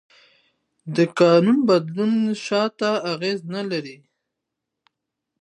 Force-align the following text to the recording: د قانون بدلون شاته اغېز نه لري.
د 0.95 0.97
قانون 1.19 1.57
بدلون 1.69 2.13
شاته 2.45 2.91
اغېز 3.13 3.39
نه 3.55 3.61
لري. 3.71 3.97